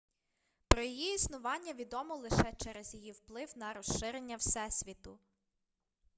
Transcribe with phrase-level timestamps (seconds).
[0.67, 5.19] про її існування відомо лише через її вплив на розширення всесвіту